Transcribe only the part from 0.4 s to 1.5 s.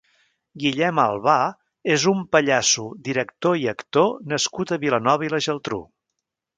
Guillem Albà